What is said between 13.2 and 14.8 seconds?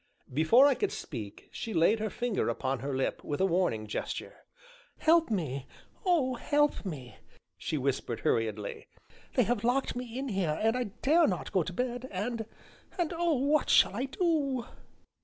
what shall I do?"